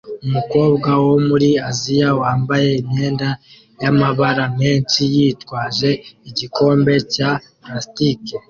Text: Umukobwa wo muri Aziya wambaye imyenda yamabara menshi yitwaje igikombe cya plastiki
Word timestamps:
Umukobwa 0.27 0.89
wo 1.05 1.15
muri 1.27 1.49
Aziya 1.69 2.09
wambaye 2.21 2.69
imyenda 2.81 3.29
yamabara 3.81 4.45
menshi 4.59 5.01
yitwaje 5.15 5.89
igikombe 6.29 6.93
cya 7.13 7.29
plastiki 7.61 8.33